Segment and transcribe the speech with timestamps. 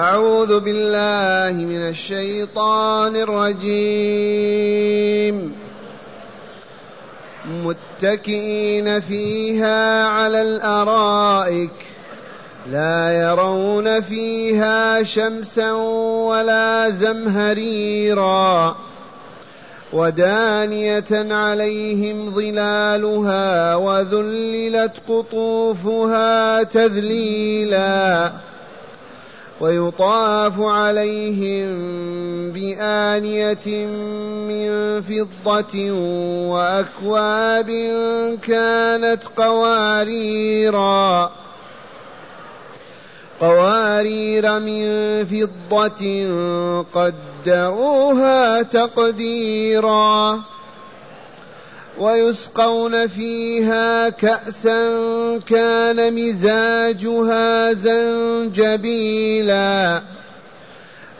[0.00, 4.56] أعوذ بالله من الشيطان الرجيم.
[7.64, 11.70] متكئين فيها على الأرائك
[12.72, 15.72] لا يرون فيها شمسا
[16.32, 18.76] ولا زمهريرا
[19.92, 28.32] ودانية عليهم ظلالها وذللت قطوفها تذليلا.
[29.60, 31.68] ويطاف عليهم
[32.52, 33.86] بآنية
[34.48, 35.90] من فضة
[36.50, 37.70] وأكواب
[38.42, 41.32] كانت قواريرا.
[43.40, 44.86] قوارير من
[45.24, 46.02] فضة
[46.94, 50.40] قدروها تقديرا.
[52.00, 54.90] ويسقون فيها كأسا
[55.38, 59.22] كان مزاجها زنجبيلا.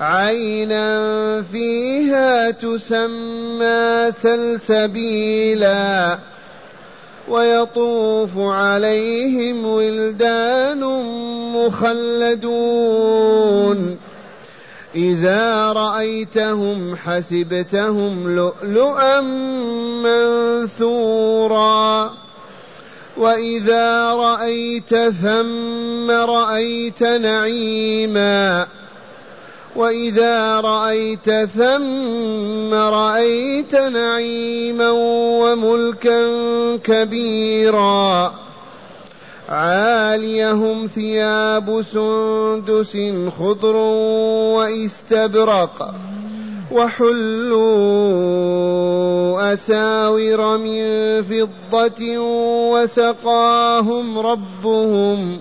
[0.00, 6.18] عينا فيها تسمى سلسبيلا.
[7.28, 10.80] ويطوف عليهم ولدان
[11.56, 12.60] مخلدون.
[14.94, 19.20] إذا رأيتهم حسبتهم لؤلؤا
[20.70, 22.14] منثورا.
[23.16, 28.66] وإذا رأيت ثم رأيت نعيما.
[29.76, 34.90] وإذا رأيت ثم رأيت نعيما
[35.40, 36.26] وملكا
[36.76, 38.34] كبيرا.
[39.50, 42.96] عاليهم ثياب سندس
[43.38, 43.76] خضر
[44.56, 45.94] واستبرق
[46.72, 48.30] وحلوا
[49.52, 50.82] أساور من
[51.22, 52.18] فضة
[52.72, 55.38] وسقاهم ربهم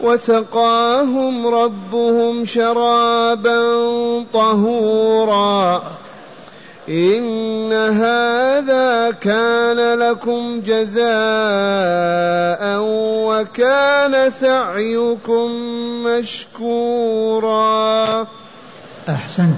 [0.00, 3.60] وسقاهم ربهم شرابا
[4.32, 5.82] طهورا
[6.88, 11.04] إن هذا كان لكم جزاء
[13.26, 15.50] وكان سعيكم
[16.06, 17.56] مشكورا.
[19.08, 19.56] أحسنت.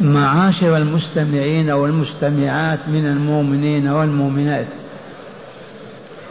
[0.00, 4.66] معاشر المستمعين والمستمعات من المؤمنين والمؤمنات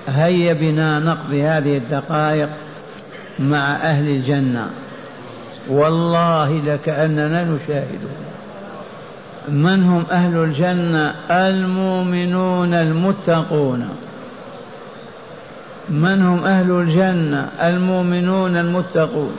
[0.07, 2.49] هيا بنا نقضي هذه الدقائق
[3.39, 4.69] مع أهل الجنة.
[5.69, 8.30] والله لكأننا نشاهدهم
[9.49, 13.89] من هم أهل الجنة؟ المؤمنون المتقون.
[15.89, 19.31] من هم أهل الجنة؟ المؤمنون المتقون.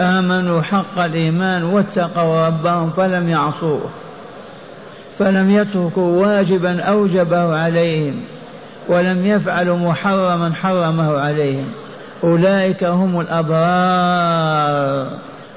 [0.00, 3.80] آمنوا حق الإيمان واتقوا ربهم فلم يعصوه
[5.18, 8.20] فلم يتركوا واجبا أوجبه عليهم
[8.88, 11.72] ولم يفعلوا محرما حرمه عليهم.
[12.24, 15.08] أولئك هم الأبرار.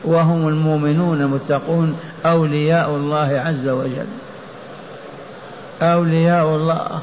[0.06, 1.95] وهم المؤمنون المتقون
[2.25, 4.07] أولياء الله عز وجل.
[5.81, 7.01] أولياء الله.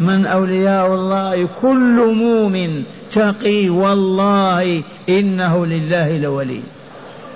[0.00, 3.68] من أولياء الله؟ كل مؤمن تقي.
[3.68, 6.60] والله إنه لله لولي.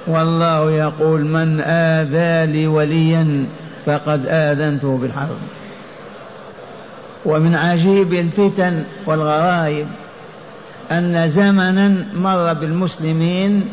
[0.06, 3.46] والله يقول من آذى لي وليا
[3.86, 5.38] فقد آذنته بالحرب.
[7.24, 9.86] ومن عجيب الفتن والغرائب
[10.90, 13.68] أن زمنا مر بالمسلمين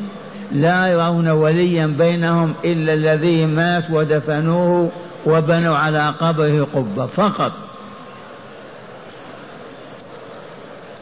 [0.52, 4.92] لا يرون وليا بينهم إلا الذي مات ودفنوه
[5.26, 7.52] وبنوا على قبره قبة فقط.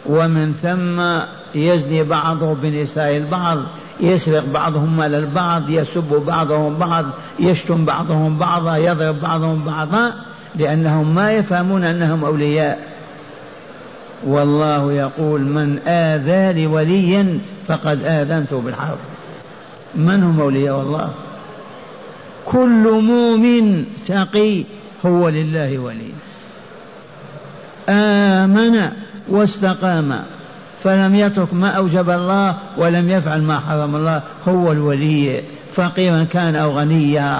[0.05, 1.01] ومن ثم
[1.61, 3.57] يزني بعضه بنساء البعض
[3.99, 7.05] يسرق بعضهم مال البعض يسب بعضهم بعض
[7.39, 10.13] يشتم بعضهم بعضا يضرب بعضهم بعضا
[10.55, 12.91] لأنهم ما يفهمون أنهم أولياء.
[14.23, 18.97] والله يقول من آذى لوليا فقد آذنته بالحرب.
[19.95, 21.09] من هم أولياء الله؟
[22.45, 24.63] كل مؤمن تقي
[25.05, 26.11] هو لله ولي.
[27.89, 28.91] آمن
[29.29, 30.23] واستقام
[30.83, 35.43] فلم يترك ما أوجب الله ولم يفعل ما حرم الله هو الولي.
[35.73, 37.39] فقيرا كان أو غنيا.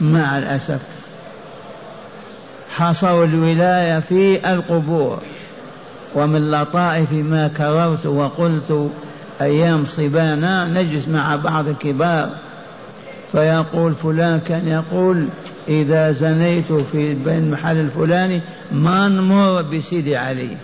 [0.00, 0.80] مع الأسف
[2.76, 5.18] حصروا الولاية في القبور
[6.14, 8.90] ومن لطائف ما كررت وقلت
[9.40, 12.30] أيام صبانا نجلس مع بعض الكبار
[13.32, 15.26] فيقول فلان كان يقول
[15.68, 18.40] إذا زنيت في بين المحل الفلاني
[18.72, 20.56] ما نمر بسيدي علي؟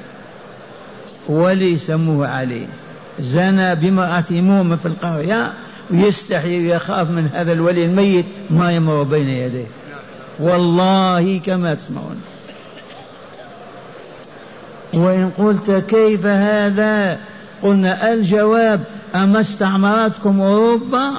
[1.28, 2.66] ولي سموه علي.
[3.20, 5.52] زنى بامرأة مؤمن في القرية
[5.90, 9.66] ويستحي ويخاف من هذا الولي الميت ما يمر بين يديه.
[10.38, 12.22] والله كما تسمعون.
[14.94, 17.18] وإن قلت كيف هذا؟
[17.62, 18.80] قلنا الجواب
[19.14, 21.10] أما استعمرتكم أوروبا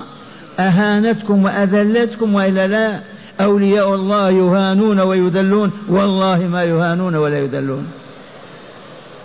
[0.60, 3.00] أهانتكم وأذلتكم وإلا لا
[3.42, 7.88] أولياء الله يهانون ويذلون والله ما يهانون ولا يذلون.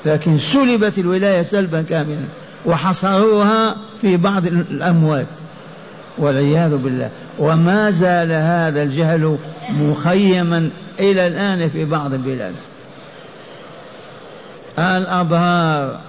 [0.06, 2.24] لكن سلبت الولاية سلبا كاملا
[2.66, 5.26] وحصروها في بعض الأموات.
[6.18, 7.10] والعياذ بالله.
[7.38, 9.36] وما زال هذا الجهل
[9.70, 10.70] مخيما
[11.00, 12.54] إلى الآن في بعض البلاد.
[14.78, 16.00] الأبرار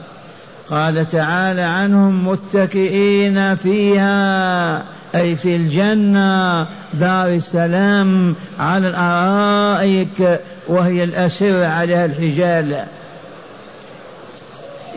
[0.69, 4.83] قال تعالى عنهم متكئين فيها
[5.15, 6.61] أي في الجنة
[6.93, 12.85] دار السلام على الأرائك وهي الأسر عليها الحجال.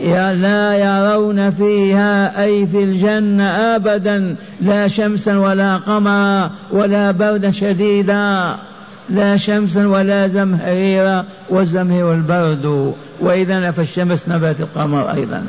[0.00, 8.56] يا لا يرون فيها أي في الجنة أبدا لا شمسا ولا قمرا ولا بردا شديدا.
[9.10, 15.44] لا شمسا ولا زمهريرا والزمهرير البرد وإذا نفى الشمس نبات القمر أيضا.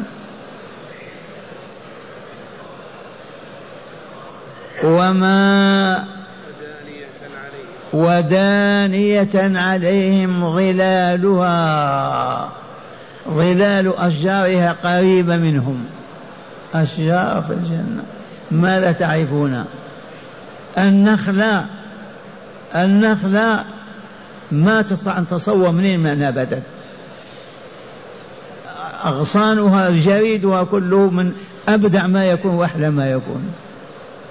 [4.84, 6.06] وما
[7.94, 12.50] ودانية عليهم ظلالها.
[13.30, 15.86] ظلال أشجارها قريبة منهم.
[16.74, 18.04] أشجار في الجنة.
[18.52, 19.66] ماذا تعرفون؟
[20.78, 21.66] النخلة
[22.76, 23.66] النخلة
[24.52, 26.64] ما تستطيع أن تصور منين ما نبتت
[29.06, 31.34] أغصانها جريدها كله من
[31.68, 33.54] أبدع ما يكون وأحلى ما يكون.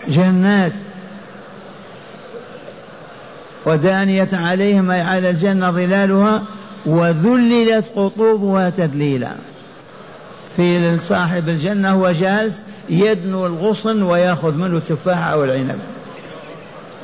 [0.08, 0.72] جنات
[3.66, 6.42] ودانية عليهم أي على الجنة ظلالها
[6.86, 9.32] وذللت قطوبها تذليلا.
[10.56, 15.78] في صاحب الجنة هو جالس يدنو الغصن ويأخذ منه التفاحة أو العنب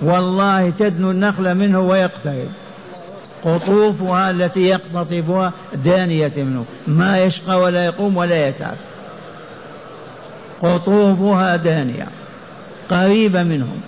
[0.03, 2.49] والله تدنو النخلة منه ويقترب.
[3.45, 6.65] قطوفها التي يقتطفها دانية منه.
[6.87, 8.77] ما يشقى ولا يقوم ولا يتعب.
[10.63, 12.09] قطوفها دانية.
[12.91, 13.81] قريبة منهم.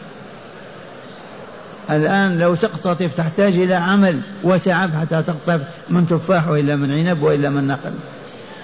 [1.91, 5.61] الآن لو تقتطف تحتاج إلى عمل وتعب حتى تقطف
[5.91, 7.93] من تفاح وإلا من عنب وإلا من نقل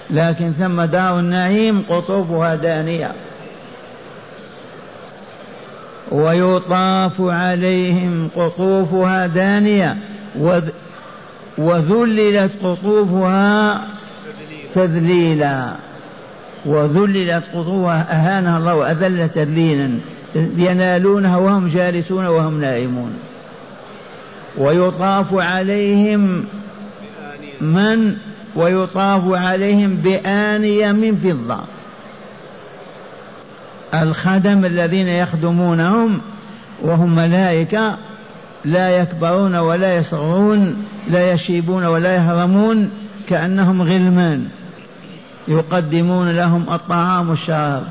[0.09, 3.11] لكن ثم دار النعيم قطوفها دانية.
[6.11, 9.97] ويطاف عليهم قطوفها دانية
[11.57, 13.81] وذللت قطوفها
[14.73, 15.73] تذليلا.
[16.65, 19.89] وذللت قطوفها أهانها الله وأذل تذليلا.
[20.57, 23.13] ينالونها وهم جالسون وهم نائمون.
[24.57, 26.45] ويطاف عليهم
[27.61, 28.15] من؟
[28.55, 31.63] ويطاف عليهم بآنية من فضة.
[33.93, 36.21] الخدم الذين يخدمونهم
[36.81, 37.97] وهم ملائكة
[38.65, 42.91] لا يكبرون ولا يصغرون لا يشيبون ولا يهرمون
[43.29, 44.47] كأنهم غلمان
[45.47, 47.83] يقدمون لهم الطعام والشراب.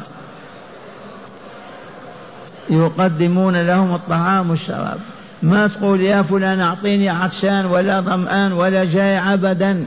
[2.70, 4.98] يقدمون لهم الطعام والشراب.
[5.42, 9.86] ما تقول يا فلان أعطيني عطشان ولا ظمآن ولا جائع أبدا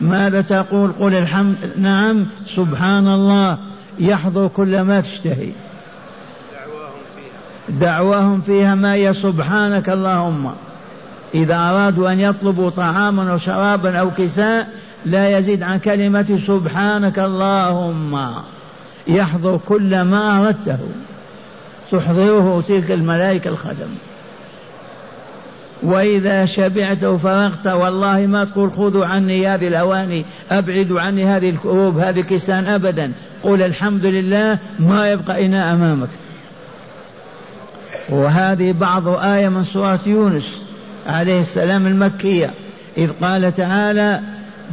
[0.00, 2.26] ماذا تقول؟ قل الحمد نعم
[2.56, 3.58] سبحان الله.
[4.00, 5.50] يحضر كل ما تشتهي.
[7.68, 8.74] دعواهم فيها.
[8.74, 10.52] ما هي سبحانك اللهم.
[11.34, 14.68] إذا أرادوا أن يطلبوا طعاما أو شرابا أو كساء
[15.06, 18.34] لا يزيد عن كلمة سبحانك اللهم.
[19.08, 20.78] يحضر كل ما أردته.
[21.92, 23.88] تحضره تلك الملائكة الخدم.
[25.82, 32.20] وإذا شبعت وفرغت والله ما تقول خذوا عني هذه الأواني أبعدوا عني هذه الكروب هذه
[32.20, 33.12] الكسان أبدا.
[33.42, 36.08] قل الحمد لله ما يبقى إناء أمامك.
[38.08, 40.62] وهذه بعض آية من سورة يونس
[41.06, 42.50] عليه السلام المكية
[42.96, 44.20] إذ قال تعالى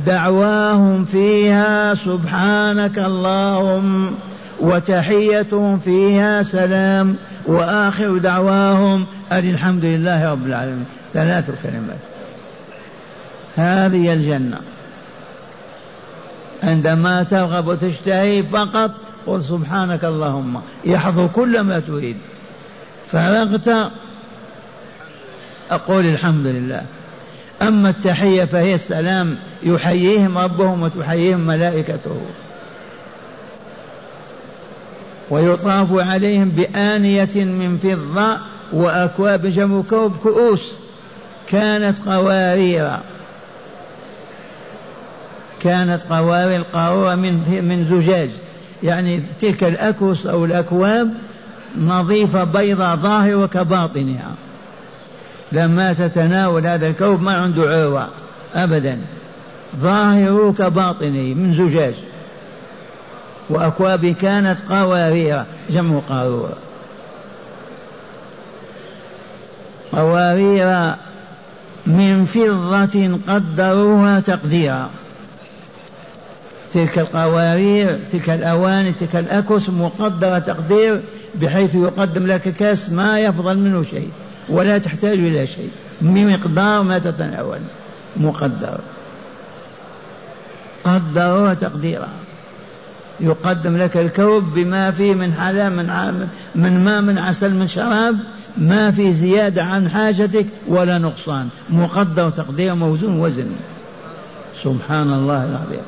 [0.06, 4.12] دعواهم فيها سبحانك اللهم
[4.60, 7.16] وتحيتهم فيها سلام.
[7.48, 10.86] وآخر دعواهم أن الحمد لله رب العالمين.
[11.14, 12.00] ثلاث كلمات.
[13.56, 14.60] هذه الجنة.
[16.64, 18.92] عندما ترغب وتشتهي فقط
[19.28, 20.62] قل سبحانك اللهم.
[20.86, 22.18] يحظو كل ما تريد.
[23.12, 23.92] فرغت
[25.72, 26.82] أقول الحمد لله.
[27.62, 29.38] أما التحية فهي السلام.
[29.64, 32.22] يحييهم ربهم وتحييهم ملائكته.
[35.30, 38.38] ويطاف عليهم بآنية من فضة
[38.74, 40.72] وأكواب جمع كوب كؤوس.
[41.50, 42.98] كانت قوارير.
[45.60, 47.34] كانت قوارير القارورة من
[47.70, 48.30] من زجاج.
[48.84, 51.14] يعني تلك الأكوس أو الأكواب
[51.78, 54.34] نظيفة بيضاء ظاهرة كباطنها
[55.52, 58.08] لما تتناول هذا الكوب ما عنده عروة
[58.56, 58.98] أبدا.
[59.76, 61.94] ظاهره كباطنه من زجاج.
[63.50, 66.58] وأكواب كانت قوارير جمع قارورة.
[69.92, 70.96] قوارير
[71.86, 74.90] من فضة قدروها تقديرا.
[76.74, 81.02] تلك القوارير تلك الأواني تلك الأكس مقدرة تقدير
[81.36, 84.10] بحيث يقدم لك كاس ما يفضل منه شيء
[84.50, 85.70] ولا تحتاج إلى شيء
[86.02, 87.60] بمقدار ما تتناول.
[88.18, 88.80] مقدر.
[90.84, 92.08] قدروها تقديرا.
[93.20, 98.18] يقدم لك الكوب بما فيه من حلا من من ماء من عسل من شراب
[98.58, 101.50] ما في زيادة عن حاجتك ولا نقصان.
[101.70, 103.48] مقدر تقدير موزون وزن.
[104.64, 105.86] سبحان الله العظيم.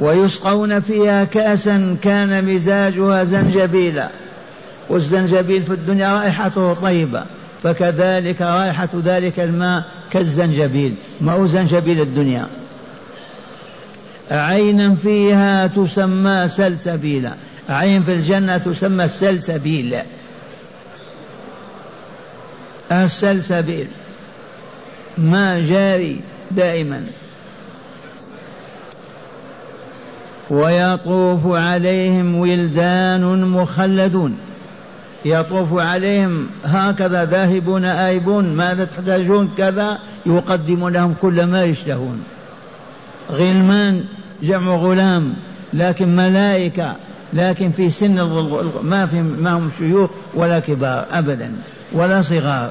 [0.00, 4.08] ويسقون فيها كأسا كان مزاجها زنجبيلا.
[4.88, 7.24] والزنجبيل في الدنيا رائحته طيبة
[7.62, 10.94] فكذلك رائحة ذلك الماء كالزنجبيل.
[11.20, 12.46] ما هو زنجبيل الدنيا؟
[14.30, 17.34] عينا فيها تسمى سلسبيلا.
[17.68, 19.96] عين في الجنة تسمى السلسبيل.
[22.92, 23.86] السلسبيل.
[25.18, 27.04] ما جاري دائما.
[30.50, 34.38] ويطوف عليهم ولدان مخلدون.
[35.24, 38.54] يطوف عليهم هكذا ذاهبون آيبون.
[38.54, 39.98] ماذا تحتاجون؟ كذا.
[40.26, 42.24] يقدم لهم كل ما يشتهون.
[43.30, 44.04] غلمان
[44.42, 45.34] جمع غلام
[45.72, 46.96] لكن ملائكة
[47.32, 48.20] لكن في سن
[48.82, 51.52] ما في ما هم شيوخ ولا كبار أبدا
[51.92, 52.70] ولا صغار.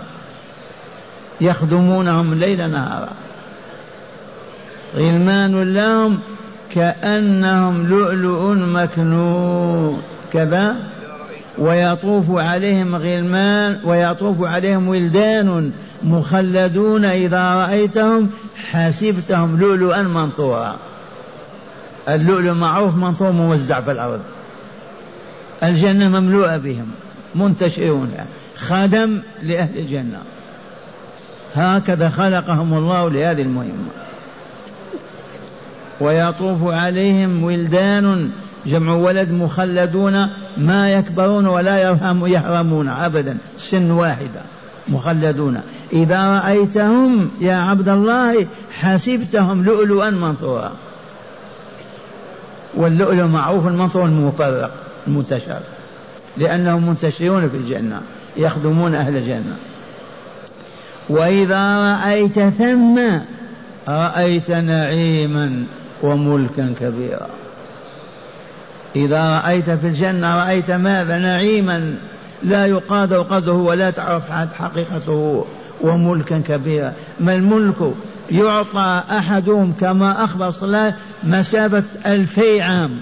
[1.42, 3.14] يخدمونهم ليل نهارا
[4.96, 6.20] غلمان لهم
[6.72, 10.02] كأنهم لؤلؤ مكنون.
[10.34, 10.76] كذا؟
[11.58, 15.72] ويطوف عليهم غلمان ويطوف عليهم ولدان
[16.04, 18.30] مخلدون إذا رأيتهم
[18.72, 20.76] حسبتهم لؤلؤا منثورا.
[22.10, 24.22] اللؤلؤ معروف منثور موزع في الأرض.
[25.64, 26.92] الجنة مملوءة بهم
[27.36, 28.12] منتشرون
[28.56, 30.22] خدم لأهل الجنة.
[31.56, 33.90] هكذا خلقهم الله لهذه المهمة.
[36.00, 38.32] ويطوف عليهم ولدان
[38.66, 44.42] جمع ولد مخلدون ما يكبرون ولا يرحم يحرمون أبدا سن واحدة
[44.88, 45.62] مخلدون.
[45.94, 48.48] إذا رأيتهم يا عبد الله
[48.80, 50.72] حسبتهم لؤلؤا منثورا.
[52.74, 54.72] واللؤلؤ معروف المنثور المفرق
[55.08, 55.60] المنتشر.
[56.38, 58.02] لأنهم منتشرون في الجنة
[58.38, 59.56] يخدمون أهل الجنة.
[61.10, 63.00] وإذا رأيت ثم
[63.88, 65.64] رأيت نعيما
[66.02, 67.28] وملكا كبيرا.
[68.96, 71.96] إذا رأيت في الجنة رأيت ماذا نعيما
[72.44, 75.46] لا يقادر قدره ولا تعرف حقيقته
[75.82, 76.94] وملكا كبيرا.
[77.20, 77.94] ما الملك
[78.32, 83.00] يعطى أحدهم كما أخبر صلاة مسافة ألفي عام.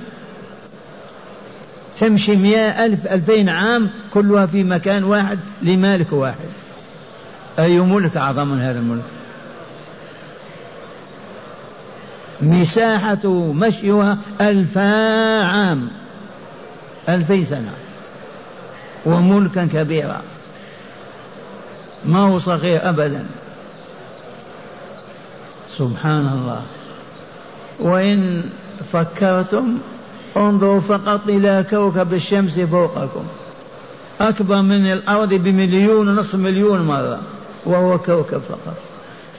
[1.98, 6.50] تمشي مئة ألف ألفين عام كلها في مكان واحد لمالك واحد.
[7.60, 9.04] أي ملك أعظم من هذا الملك؟
[12.42, 15.88] مساحة مشيها ألفا عام
[17.10, 17.74] ألفي سنة
[19.06, 20.22] وملكا كبيرا.
[22.06, 23.26] ما هو صغير أبدا.
[25.78, 26.62] سبحان الله.
[27.80, 28.44] وإن
[28.94, 29.78] فكرتم
[30.38, 33.24] انظروا فقط إلى كوكب الشمس فوقكم.
[34.22, 37.20] أكبر من الأرض بمليون ونصف مليون مرة
[37.66, 38.78] وهو كوكب فقط.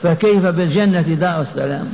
[0.03, 1.91] فكيف بالجنة دار السلام؟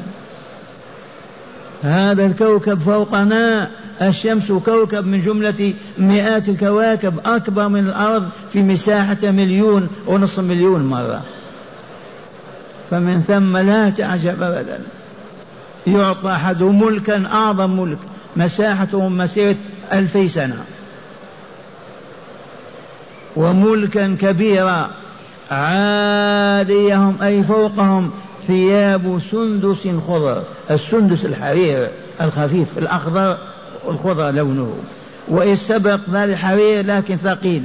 [1.84, 3.70] هذا الكوكب فوقنا
[4.02, 11.24] الشمس كوكب من جملة مئات الكواكب أكبر من الأرض في مساحة مليون ونصف مليون مرة.
[12.90, 14.80] فمن ثم لا تعجب أبدا.
[15.88, 17.98] يعطى أحد ملكا أعظم ملك
[18.36, 19.56] مساحته مسيرة
[19.94, 20.64] ألفي سنة.
[23.36, 24.90] وملكا كبيرا
[25.52, 28.12] عاليهم أي فوقهم
[28.50, 30.44] ثياب سندس خضر.
[30.72, 31.88] السندس الحرير
[32.22, 33.38] الخفيف الأخضر
[33.90, 34.76] الخضر لونه.
[35.28, 37.64] وإستبرق ذلك الحرير لكن ثقيل.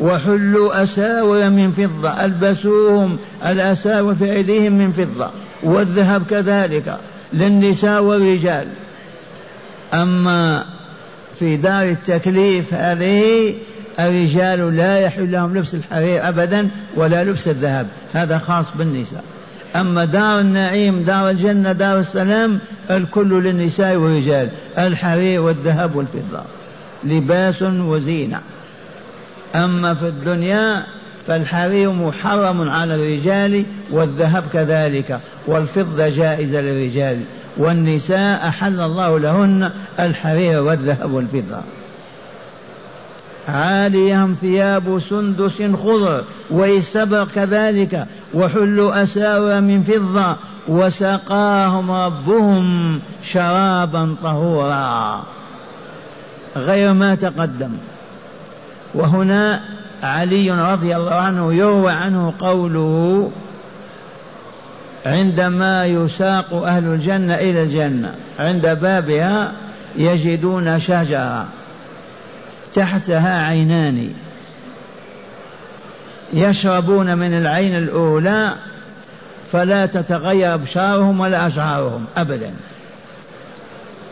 [0.00, 5.30] وحلوا أساور من فضة ألبسوهم الأساور في أيديهم من فضة.
[5.62, 6.96] والذهب كذلك
[7.32, 8.68] للنساء والرجال.
[9.94, 10.64] أما
[11.38, 13.54] في دار التكليف هذه
[14.00, 17.86] الرجال لا يحل لهم لبس الحرير أبدا ولا لبس الذهب.
[18.12, 19.24] هذا خاص بالنساء.
[19.76, 22.58] أما دار النعيم دار الجنة دار السلام
[22.90, 26.42] الكل للنساء والرجال الحرير والذهب والفضة.
[27.04, 28.40] لباس وزينة.
[29.54, 30.86] أما في الدنيا
[31.26, 37.20] فالحرير محرم على الرجال والذهب كذلك والفضة جائزة للرجال.
[37.56, 41.60] والنساء أحل الله لهن الحرير والذهب والفضة.
[43.48, 50.36] عاليهم ثياب سندس خضر واستبرق كذلك وحلوا أساور من فضة
[50.68, 55.24] وسقاهم ربهم شرابا طهورا.
[56.56, 57.70] غير ما تقدم.
[58.94, 59.60] وهنا
[60.02, 63.30] علي رضي الله عنه يروى عنه قوله
[65.06, 69.52] عندما يساق أهل الجنة إلى الجنة عند بابها
[69.96, 71.46] يجدون شجرة.
[72.78, 74.12] تحتها عينان
[76.32, 78.52] يشربون من العين الأولى
[79.52, 82.52] فلا تتغير أبشارهم ولا أشعارهم أبدا.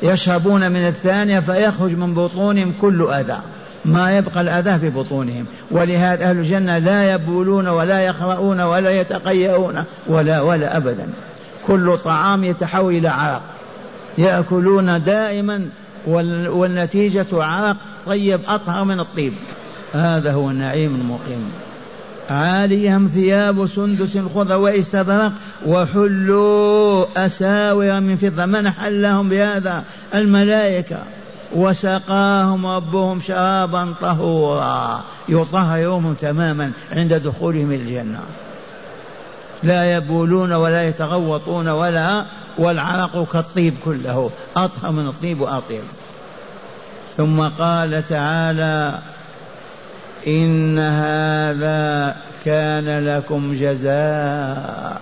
[0.03, 3.39] يشربون من الثانية فيخرج من بطونهم كل أذى
[3.85, 5.47] ما يبقى الأذى في بطونهم.
[5.71, 11.07] ولهذا أهل الجنة لا يبولون ولا يخرؤون ولا يتقيؤون ولا ولا أبدا.
[11.67, 13.43] كل طعام يتحول إلى عرق.
[14.19, 15.69] يأكلون دائما
[16.07, 19.33] والنتيجة عرق طيب أطهر من الطيب.
[19.93, 21.51] هذا هو النعيم المقيم
[22.31, 25.33] عاليهم ثياب سندس خضر واستبرق
[25.67, 28.47] وحلوا أساور من فضة.
[28.47, 29.85] من حلهم بهذا؟
[30.15, 30.99] الملائكة.
[31.55, 35.05] وسقاهم ربهم شرابا طهورا.
[35.29, 38.21] يطهرهم تماما عند دخولهم الجنة.
[39.63, 42.27] لا يبولون ولا يتغوطون ولا
[42.59, 44.31] والعرق كالطيب كله.
[44.57, 45.83] أطهر من الطيب وأطيب.
[47.17, 48.99] ثم قال تعالى
[50.27, 55.01] إن هذا كان لكم جزاء.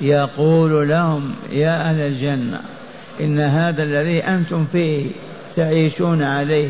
[0.00, 2.60] يقول لهم يا أهل الجنة
[3.20, 5.10] إن هذا الذي أنتم فيه
[5.56, 6.68] تعيشون عليه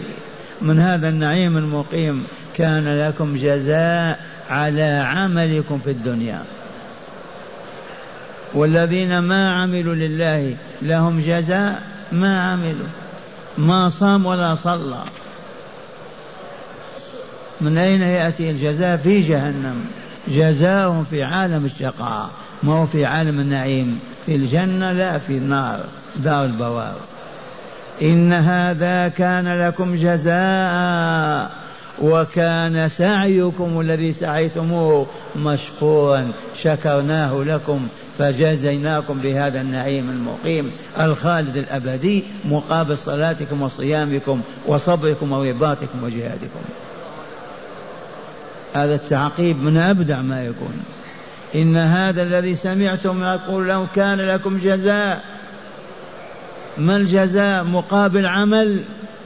[0.62, 2.24] من هذا النعيم المقيم
[2.56, 4.18] كان لكم جزاء
[4.50, 6.42] على عملكم في الدنيا.
[8.54, 11.82] والذين ما عملوا لله لهم جزاء
[12.12, 12.86] ما عملوا
[13.58, 15.04] ما صام ولا صلى.
[17.60, 19.84] من أين يأتي الجزاء؟ في جهنم.
[20.28, 22.30] جزاؤهم في عالم الشقاء
[22.62, 24.00] ما هو في عالم النعيم.
[24.26, 25.80] في الجنة لا في النار.
[26.16, 26.96] دار البوار.
[28.02, 31.63] إن هذا كان لكم جزاء.
[32.02, 36.32] وكان سعيكم الذي سعيتموه مشكورا.
[36.62, 46.60] شكرناه لكم فجازيناكم بهذا النعيم المقيم الخالد الأبدي مقابل صلاتكم وصيامكم وصبركم ورباطكم وجهادكم.
[48.74, 50.82] هذا التعقيب من أبدع ما يكون.
[51.54, 55.24] إن هذا الذي سمعتم يقول له كان لكم جزاء.
[56.78, 58.84] ما الجزاء؟ مقابل عمل.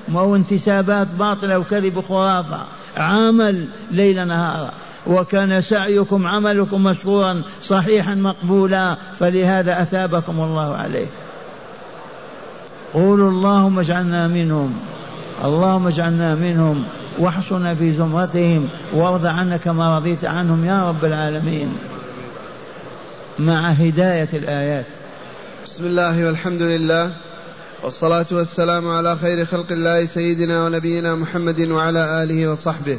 [0.08, 2.60] ما هو انتسابات باطلة وكذب وخرافة.
[2.96, 4.72] عمل ليل نهار.
[5.06, 8.96] وكان سعيكم عملكم مشكورا صحيحا مقبولا.
[9.20, 11.06] فلهذا أثابكم الله عليه.
[12.94, 14.80] قولوا اللهم اجعلنا منهم.
[15.44, 16.84] اللهم اجعلنا منهم.
[17.18, 18.68] واحصنا في زمرتهم.
[18.92, 21.78] وارض عنا كما رضيت عنهم يا رب العالمين.
[23.38, 24.86] مع هداية الآيات.
[25.66, 27.10] بسم الله والحمد لله.
[27.82, 32.98] والصلاة والسلام على خير خلق الله سيدنا ونبينا محمد وعلى آله وصحبه.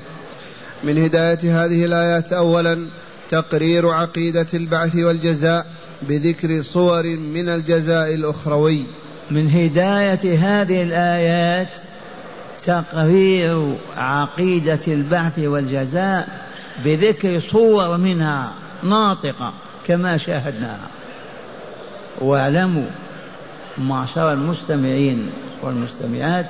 [0.84, 2.88] من هداية هذه الآيات أولا
[3.30, 5.66] تقرير عقيدة البعث والجزاء
[6.02, 8.84] بذكر صور من الجزاء الأخروي.
[9.32, 11.70] من هداية هذه الآيات
[12.66, 16.48] تقرير عقيدة البعث والجزاء
[16.86, 19.54] بذكر صور منها ناطقة
[19.88, 20.90] كما شاهدناها.
[22.22, 22.90] واعلموا
[23.80, 25.30] معشر المستمعين
[25.62, 26.46] والمستمعات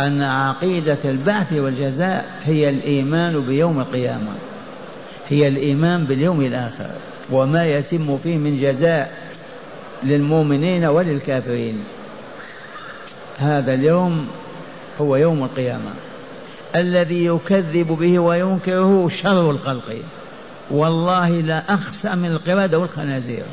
[0.00, 4.32] أن عقيدة البعث والجزاء هي الإيمان بيوم القيامة
[5.28, 6.90] هي الإيمان باليوم الآخر
[7.30, 9.24] وما يتم فيه من جزاء
[10.02, 11.84] للمؤمنين وللكافرين.
[13.38, 14.28] هذا اليوم
[15.00, 15.90] هو يوم القيامة.
[16.76, 19.96] الذي يكذب به وينكره شر الخلق.
[20.70, 23.44] والله لا أخسى من القردة والخنازير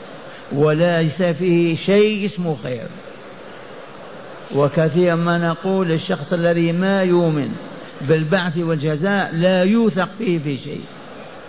[0.55, 2.87] وليس فيه شيء اسمه خير.
[4.55, 7.49] وكثيرا ما نقول الشخص الذي ما يؤمن
[8.01, 10.81] بالبعث والجزاء لا يوثق فيه في شيء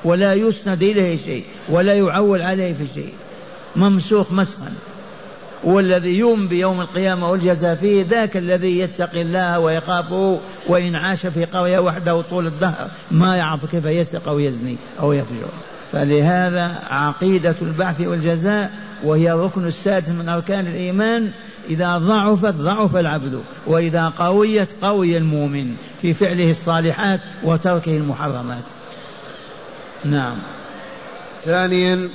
[0.05, 3.13] ولا يسند إليه شيء ولا يعول عليه في شيء.
[3.77, 4.73] ممسوخ مسخا.
[5.65, 11.79] والذي يؤمن بيوم القيامة والجزاء فيه ذاك الذي يتقي الله ويخافه وإن عاش في قرية
[11.79, 15.49] وحده طول الدهر ما يعرف كيف يسرق أو يزني أو يفجر.
[15.93, 18.73] فلهذا عقيدة البعث والجزاء
[19.05, 21.31] وهي الركن السادس من أركان الإيمان
[21.71, 28.65] إذا ضعفت ضعف العبد وإذا قويت قوي المؤمن في فعله الصالحات وتركه المحرمات.
[30.05, 30.37] نعم.
[31.45, 32.09] ثانيا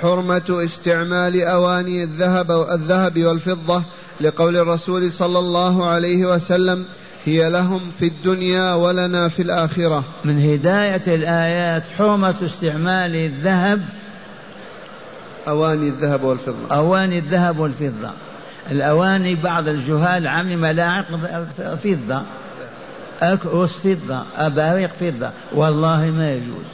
[0.00, 3.82] حرمة استعمال أواني الذهب الذهب والفضة
[4.20, 6.84] لقول الرسول صلى الله عليه وسلم
[7.26, 10.04] هي لهم في الدنيا ولنا في الآخرة.
[10.24, 13.82] من هداية الآيات حرمة استعمال الذهب.
[15.48, 16.74] أواني الذهب والفضة.
[16.76, 18.10] أواني الذهب والفضة.
[18.70, 21.06] الأواني بعض الجهال عم ملاعق
[21.84, 22.22] فضة.
[23.22, 25.30] أكؤوس فضة أباريق فضة.
[25.52, 26.66] والله ما يجوز.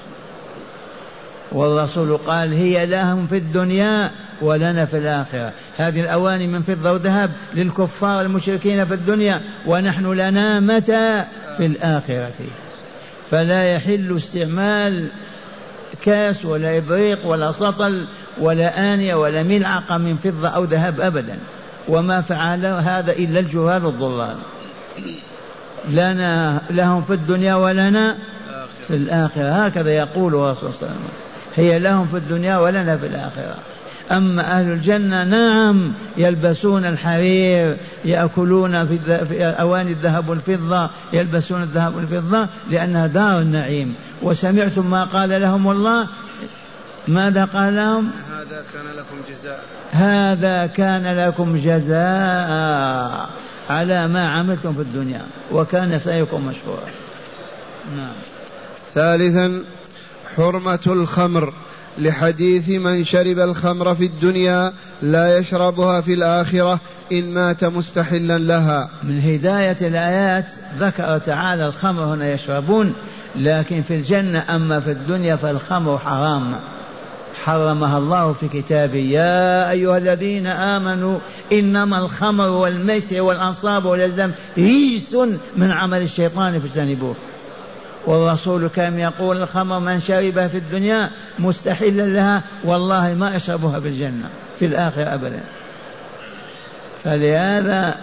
[1.52, 4.10] والرسول قال هي لهم في الدنيا.
[4.42, 5.52] ولنا في الآخرة.
[5.78, 11.24] هذه الأواني من فضة وذهب للكفار المشركين في الدنيا ونحن لنا متى؟
[11.56, 12.32] في الآخرة.
[13.30, 15.06] فلا يحل استعمال
[16.02, 18.04] كاس ولا إبريق ولا سطل
[18.38, 21.38] ولا آنية ولا ملعقة من فضة أو ذهب أبدا.
[21.88, 24.36] وما فعل هذا إلا الجهال الضلال
[25.88, 28.16] لنا لهم في الدنيا ولنا
[28.88, 29.50] في الآخرة.
[29.66, 31.08] هكذا يقول الرسول صلى الله عليه وسلم.
[31.56, 33.56] هي لهم في الدنيا ولنا في الآخرة.
[34.12, 43.06] أما أهل الجنة نعم يلبسون الحرير يأكلون في أواني الذهب والفضة يلبسون الذهب والفضة لأنها
[43.06, 43.94] دار النعيم.
[44.22, 46.06] وسمعتم ما قال لهم الله؟
[47.08, 49.64] ماذا قال لهم؟ هذا كان لكم جزاء.
[49.92, 53.30] هذا كان لكم جزاء
[53.70, 55.22] على ما عملتم في الدنيا
[55.52, 56.84] وكان سعيكم مشكورا.
[57.96, 58.12] نعم.
[58.94, 59.64] ثالثا
[60.36, 61.52] حرمة الخمر.
[61.98, 66.80] لحديث من شرب الخمر في الدنيا لا يشربها في الآخرة
[67.12, 68.90] إن مات مستحلا لها.
[69.02, 70.46] من هداية الآيات
[70.78, 72.94] ذكر تعالى الخمر هنا يشربون
[73.36, 76.54] لكن في الجنة أما في الدنيا فالخمر حرام.
[77.44, 81.18] حرمها الله في كتابه يا أيها الذين آمنوا
[81.52, 85.14] إنما الخمر والميسر والأنصاب والأزلام رجس
[85.56, 87.14] من عمل الشيطان فاجتنبوه.
[88.06, 94.28] والرسول كان يقول الخمر من شربها في الدنيا مستحلا لها والله ما أشربها في الجنة
[94.58, 95.40] في الآخر أبدا.
[97.04, 97.96] فلهذا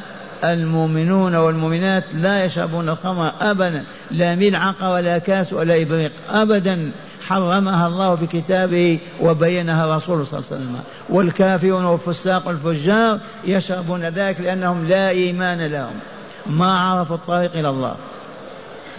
[0.44, 6.92] المؤمنون والمؤمنات لا يشربون الخمر أبدا لا ملعقة ولا كاس ولا إبريق أبدا.
[7.28, 10.80] حرمها الله في كتابه وبينها رسوله صلى الله عليه وسلم.
[11.10, 16.00] والكافرون والفساق والفجار يشربون ذلك لأنهم لا إيمان لهم.
[16.46, 17.96] ما عرفوا الطريق إلى الله.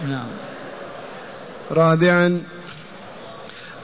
[0.08, 0.26] نعم.
[1.70, 2.42] رابعا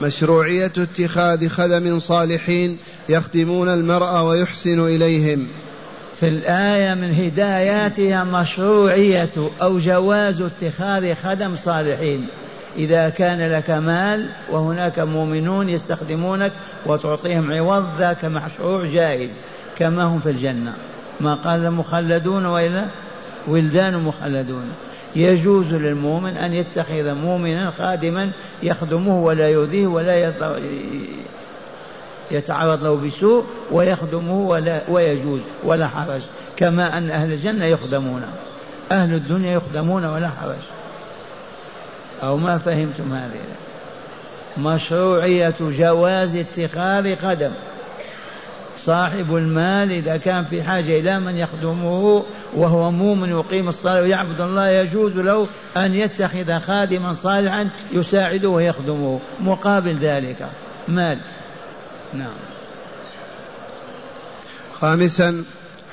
[0.01, 2.77] مشروعية اتخاذ خدم صالحين
[3.09, 5.47] يخدمون المرأة ويحسن إليهم.
[6.19, 9.29] في الآية من هداياتها مشروعية
[9.61, 12.27] أو جواز اتخاذ خدم صالحين.
[12.77, 16.51] إذا كان لك مال وهناك مؤمنون يستخدمونك
[16.85, 19.29] وتعطيهم عوض ذاك مشروع جائز
[19.77, 20.73] كما هم في الجنة.
[21.19, 22.85] ما قال مخلدون وإلا؟
[23.47, 24.71] ولدان مخلدون.
[25.17, 28.31] يجوز للمؤمن أن يتخذ مؤمنا خادما
[28.63, 30.33] يخدمه ولا يؤذيه ولا
[32.31, 36.21] يتعرض له بسوء ويخدمه ولا ويجوز ولا حرج
[36.57, 38.21] كما أن أهل الجنة يخدمون
[38.91, 40.63] أهل الدنيا يخدمون ولا حرج.
[42.23, 43.39] أو ما فهمتم هذه؟
[44.57, 47.51] مشروعية جواز اتخاذ قدم.
[48.87, 52.23] صاحب المال إذا كان في حاجة إلى من يخدمه
[52.55, 55.47] وهو مؤمن يقيم الصلاة ويعبد الله يجوز له
[55.77, 59.19] أن يتخذ خادما صالحا يساعده ويخدمه.
[59.39, 60.49] مقابل ذلك
[60.87, 61.17] مال.
[62.13, 62.37] نعم.
[64.81, 65.43] خامسا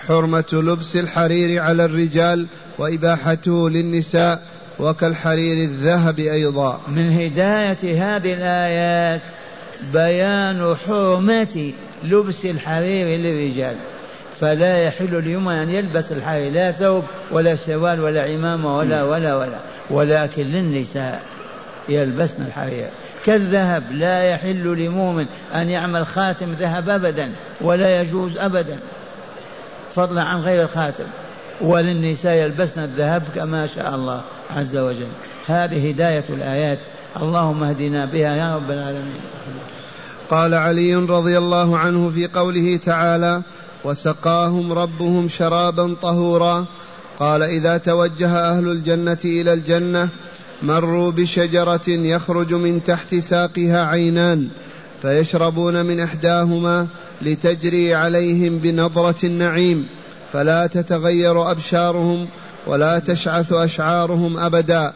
[0.07, 2.47] حرمة لبس الحرير على الرجال
[2.79, 4.43] وإباحته للنساء
[4.79, 6.81] وكالحرير الذهب أيضا.
[6.89, 9.23] من هداية هذه الآيات
[9.93, 11.73] بيان حرمة
[12.05, 13.77] لبس الحرير للرجال.
[14.41, 19.59] فلا يحل ليوم أن يلبس الحرير لا ثوب ولا سوال ولا عمامة ولا ولا ولا.
[19.91, 21.23] ولكن للنساء
[21.89, 22.89] يلبسن الحرير.
[23.27, 28.79] كالذهب لا يحل لمؤمن أن يعمل خاتم ذهب أبدا ولا يجوز أبدا.
[29.95, 31.05] فضلا عن غير الخاتم.
[31.61, 34.23] وللنساء يلبسن الذهب كما شاء الله
[34.57, 35.09] عز وجل.
[35.47, 36.79] هذه هداية الآيات.
[37.23, 39.21] اللهم اهدنا بها يا رب العالمين.
[40.31, 43.43] قال علي رضي الله عنه في قوله تعالى
[43.85, 46.65] وسقاهم ربهم شرابا طهورا
[47.19, 50.09] قال إذا توجه أهل الجنة إلى الجنة
[50.63, 54.49] مروا بشجرة يخرج من تحت ساقها عينان
[55.03, 56.87] فيشربون من إحداهما
[57.23, 59.87] لتجري عليهم بنظرة النعيم
[60.33, 62.27] فلا تتغير أبشارهم
[62.67, 64.93] ولا تشعث أشعارهم أبدا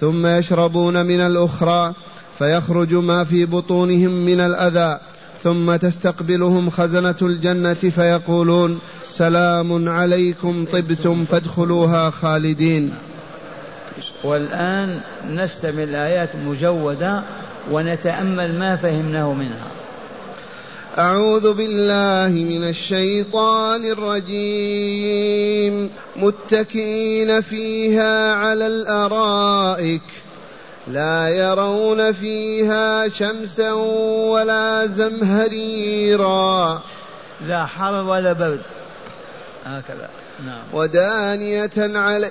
[0.00, 1.94] ثم يشربون من الأخرى
[2.38, 5.00] فيخرج ما في بطونهم من الأذى
[5.42, 12.94] ثم تستقبلهم خزنة الجنة فيقولون سلام عليكم طبتم فادخلوها خالدين.
[14.24, 17.22] والآن نستمع الايات مجودة
[17.70, 19.79] ونتأمل ما فهمناه منها.
[20.98, 25.90] أعوذ بالله من الشيطان الرجيم.
[26.16, 30.02] متكئين فيها على الأرائك.
[30.88, 36.82] لا يرون فيها شمسا ولا زمهريرا.
[37.46, 38.62] لا حر ولا برد
[39.64, 40.08] هكذا.
[40.46, 40.62] نعم.
[40.72, 42.30] ودانية علي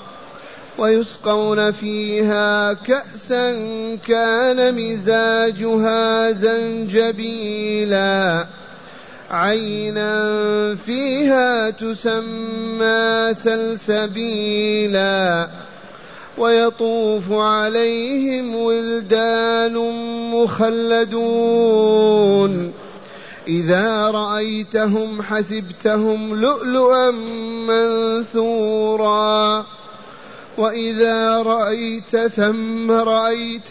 [0.81, 3.51] ويسقون فيها كأسا
[4.07, 8.47] كان مزاجها زنجبيلا.
[9.31, 15.47] عينا فيها تسمى سلسبيلا.
[16.37, 19.77] ويطوف عليهم ولدان
[20.31, 21.71] مخلدون.
[23.47, 27.11] إذا رأيتهم حسبتهم لؤلؤا
[28.31, 29.65] منثورا.
[30.61, 33.69] وإذا رأيت ثم رأيت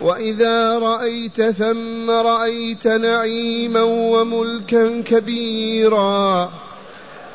[0.00, 6.50] وإذا رأيت ثم رأيت نعيما وملكا كبيرا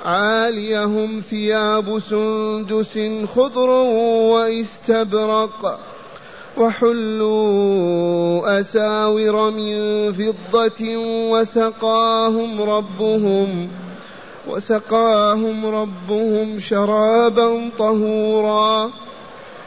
[0.06, 3.00] عاليهم ثياب سندس
[3.36, 3.70] خضر
[4.32, 5.80] واستبرق
[6.58, 7.80] وحلوا
[8.60, 10.98] أساور من فضة
[11.32, 13.70] وسقاهم ربهم
[14.48, 18.92] وسقاهم ربهم شرابا طهورا.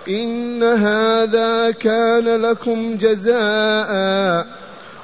[0.08, 4.46] إن هذا كان لكم جزاء